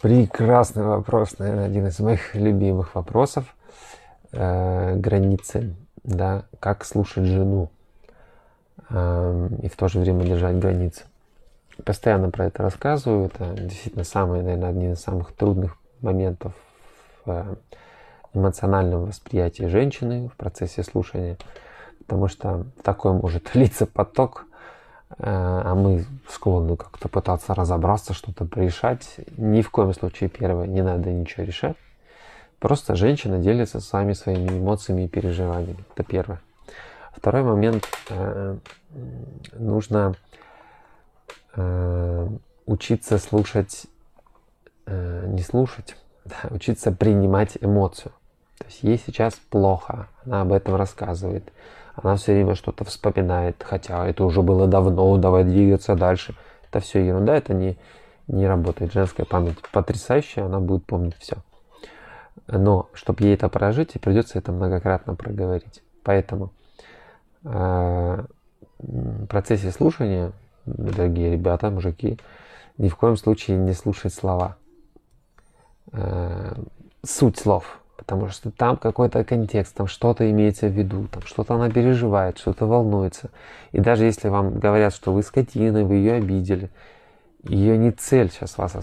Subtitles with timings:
[0.00, 3.44] Прекрасный вопрос, наверное, один из моих любимых вопросов.
[4.32, 7.68] Э, границы, да, как слушать жену
[8.88, 11.02] э, и в то же время держать границы.
[11.84, 13.26] Постоянно про это рассказываю.
[13.26, 16.54] Это действительно самый, наверное, один из самых трудных моментов
[17.26, 17.56] в э,
[18.32, 21.36] эмоциональном восприятии женщины в процессе слушания,
[21.98, 24.46] потому что такой может литься поток
[25.22, 29.16] а мы склонны как-то пытаться разобраться, что-то решать.
[29.36, 31.76] Ни в коем случае первое, не надо ничего решать.
[32.58, 35.84] Просто женщина делится с вами своими эмоциями и переживаниями.
[35.94, 36.40] Это первое.
[37.16, 37.88] Второй момент.
[38.08, 38.56] Э,
[39.52, 40.14] нужно
[41.54, 42.28] э,
[42.66, 43.86] учиться слушать,
[44.86, 48.12] не слушать, да, учиться принимать эмоцию.
[48.58, 51.50] То есть ей сейчас плохо, она об этом рассказывает.
[52.02, 56.34] Она все время что-то вспоминает, хотя это уже было давно, давай двигаться дальше.
[56.68, 57.78] Это все ерунда, это не,
[58.26, 58.92] не работает.
[58.92, 61.36] Женская память потрясающая, она будет помнить все.
[62.46, 65.82] Но чтобы ей это прожить, придется это многократно проговорить.
[66.02, 66.52] Поэтому
[67.44, 68.24] э,
[68.78, 70.32] в процессе слушания,
[70.64, 72.18] дорогие ребята, мужики,
[72.78, 74.56] ни в коем случае не слушать слова.
[75.92, 76.54] Э,
[77.04, 77.79] суть слов–
[78.16, 82.66] потому что там какой-то контекст, там что-то имеется в виду, там что-то она переживает, что-то
[82.66, 83.30] волнуется.
[83.70, 86.70] И даже если вам говорят, что вы скотина, вы ее обидели,
[87.44, 88.74] ее не цель сейчас вас